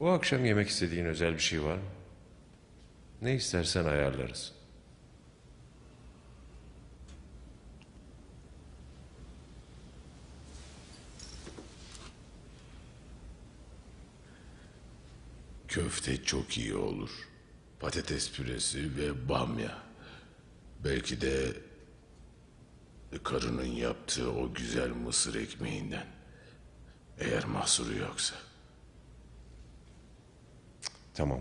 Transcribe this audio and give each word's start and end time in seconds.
Bu 0.00 0.10
akşam 0.10 0.44
yemek 0.44 0.68
istediğin 0.68 1.04
özel 1.04 1.34
bir 1.34 1.38
şey 1.38 1.62
var 1.62 1.74
mı? 1.74 1.82
Ne 3.22 3.34
istersen 3.34 3.84
ayarlarız. 3.84 4.52
Köfte 15.68 16.22
çok 16.24 16.58
iyi 16.58 16.74
olur. 16.74 17.28
Patates 17.80 18.32
püresi 18.32 18.96
ve 18.96 19.28
bamya. 19.28 19.78
Belki 20.84 21.20
de 21.20 21.52
karının 23.22 23.64
yaptığı 23.64 24.30
o 24.32 24.54
güzel 24.54 24.90
mısır 24.90 25.34
ekmeğinden. 25.34 26.06
Eğer 27.18 27.44
mahsuru 27.44 27.96
yoksa. 27.96 28.49
Tamam. 31.20 31.40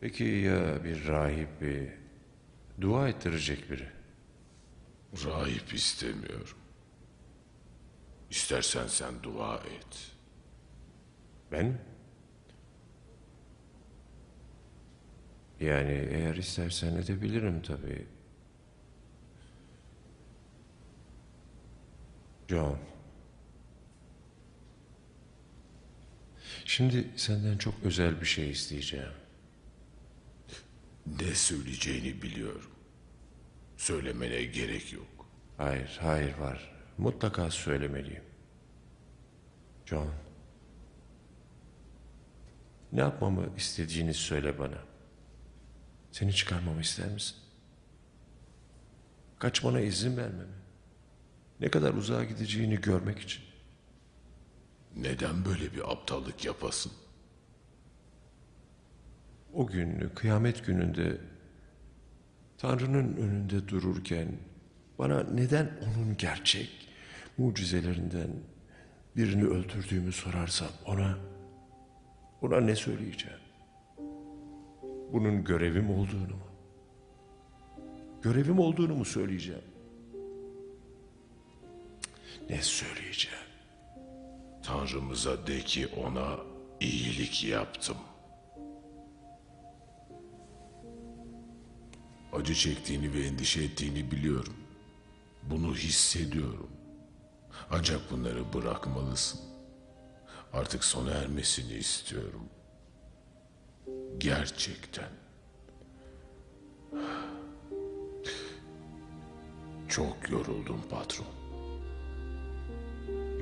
Peki 0.00 0.24
ya 0.24 0.84
bir 0.84 1.08
rahip 1.08 1.60
bir 1.60 1.88
dua 2.80 3.08
ettirecek 3.08 3.70
biri? 3.70 3.88
Rahip 5.24 5.74
istemiyorum. 5.74 6.58
İstersen 8.30 8.86
sen 8.86 9.22
dua 9.22 9.56
et. 9.56 10.12
Ben? 11.52 11.78
Yani 15.60 16.08
eğer 16.10 16.34
istersen 16.36 16.96
edebilirim 16.96 17.62
tabii. 17.62 18.06
John. 22.48 22.93
Şimdi 26.74 27.08
senden 27.16 27.58
çok 27.58 27.74
özel 27.84 28.20
bir 28.20 28.26
şey 28.26 28.50
isteyeceğim. 28.50 29.12
Ne 31.20 31.34
söyleyeceğini 31.34 32.22
biliyorum. 32.22 32.70
Söylemene 33.76 34.44
gerek 34.44 34.92
yok. 34.92 35.26
Hayır, 35.56 35.98
hayır 36.00 36.38
var. 36.38 36.74
Mutlaka 36.98 37.50
söylemeliyim. 37.50 38.22
John. 39.86 40.10
Ne 42.92 43.00
yapmamı 43.00 43.48
istediğini 43.56 44.14
söyle 44.14 44.58
bana. 44.58 44.78
Seni 46.12 46.34
çıkarmamı 46.34 46.80
ister 46.80 47.08
misin? 47.08 47.36
Kaçmana 49.38 49.80
izin 49.80 50.16
vermemi. 50.16 50.54
Ne 51.60 51.70
kadar 51.70 51.94
uzağa 51.94 52.24
gideceğini 52.24 52.80
görmek 52.80 53.18
için. 53.18 53.43
Neden 54.96 55.44
böyle 55.44 55.74
bir 55.74 55.92
aptallık 55.92 56.44
yapasın? 56.44 56.92
O 59.54 59.66
gün 59.66 60.10
kıyamet 60.14 60.66
gününde 60.66 61.18
Tanrı'nın 62.58 63.16
önünde 63.16 63.68
dururken 63.68 64.28
bana 64.98 65.22
neden 65.22 65.70
onun 65.82 66.16
gerçek 66.16 66.88
mucizelerinden 67.38 68.30
birini 69.16 69.44
öldürdüğümü 69.44 70.12
sorarsam 70.12 70.68
ona 70.86 71.18
ona 72.42 72.60
ne 72.60 72.76
söyleyeceğim? 72.76 73.38
Bunun 75.12 75.44
görevim 75.44 75.90
olduğunu 75.90 76.34
mu? 76.36 76.48
Görevim 78.22 78.58
olduğunu 78.58 78.94
mu 78.94 79.04
söyleyeceğim? 79.04 79.64
Ne 82.50 82.62
söyleyeceğim? 82.62 83.53
Tanrımıza 84.66 85.46
de 85.46 85.60
ki 85.60 85.86
ona 85.86 86.36
iyilik 86.80 87.44
yaptım. 87.44 87.96
Acı 92.32 92.54
çektiğini 92.54 93.14
ve 93.14 93.26
endişe 93.26 93.62
ettiğini 93.62 94.10
biliyorum. 94.10 94.56
Bunu 95.42 95.74
hissediyorum. 95.74 96.70
Ancak 97.70 98.10
bunları 98.10 98.52
bırakmalısın. 98.52 99.40
Artık 100.52 100.84
sona 100.84 101.10
ermesini 101.10 101.72
istiyorum. 101.72 102.48
Gerçekten. 104.18 105.08
Çok 109.88 110.30
yoruldum 110.30 110.82
patron. 110.90 111.43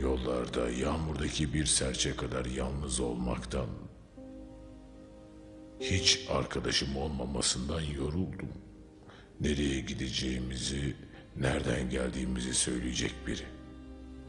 Yollarda 0.03 0.71
yağmurdaki 0.71 1.55
bir 1.55 1.67
serçe 1.67 2.17
kadar 2.17 2.45
yalnız 2.45 3.01
olmaktan, 3.01 3.67
hiç 5.81 6.27
arkadaşım 6.31 6.97
olmamasından 6.97 7.81
yoruldum. 7.81 8.53
Nereye 9.41 9.81
gideceğimizi, 9.81 10.97
nereden 11.37 11.91
geldiğimizi 11.91 12.55
söyleyecek 12.55 13.15
biri. 13.27 13.47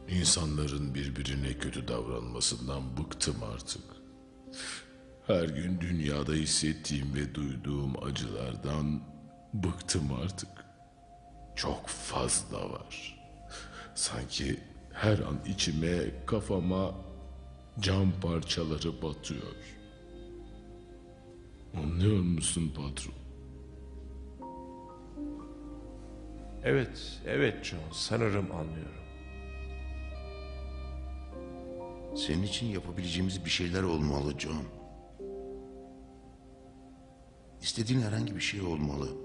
İnsanların 0.08 0.94
birbirine 0.94 1.58
kötü 1.58 1.88
davranmasından 1.88 2.96
bıktım 2.96 3.36
artık. 3.54 3.82
Her 5.26 5.44
gün 5.44 5.80
dünyada 5.80 6.32
hissettiğim 6.32 7.14
ve 7.14 7.34
duyduğum 7.34 8.04
acılardan 8.04 9.02
bıktım 9.54 10.12
artık. 10.22 10.50
Çok 11.56 11.88
fazla 11.88 12.70
var. 12.70 13.18
Sanki 13.94 14.60
her 14.94 15.18
an 15.18 15.38
içime, 15.46 16.26
kafama 16.26 16.94
cam 17.80 18.12
parçaları 18.20 19.02
batıyor. 19.02 19.56
Anlıyor 21.76 22.22
musun 22.22 22.72
patron? 22.76 23.14
Evet, 26.64 27.20
evet 27.26 27.64
John, 27.64 27.78
sanırım 27.92 28.52
anlıyorum. 28.52 29.04
Senin 32.16 32.42
için 32.42 32.66
yapabileceğimiz 32.66 33.44
bir 33.44 33.50
şeyler 33.50 33.82
olmalı 33.82 34.38
John. 34.38 34.64
İstediğin 37.62 38.00
herhangi 38.00 38.36
bir 38.36 38.40
şey 38.40 38.60
olmalı. 38.62 39.23